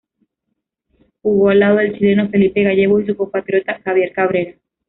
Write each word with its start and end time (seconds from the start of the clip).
Jugó 1.21 1.49
al 1.49 1.59
lado 1.59 1.75
del 1.75 1.93
chileno 1.95 2.27
Felipe 2.27 2.63
Gallegos 2.63 3.03
y 3.03 3.05
su 3.05 3.15
compatriota 3.15 3.79
Javier 3.85 4.11
Cabrera. 4.13 4.55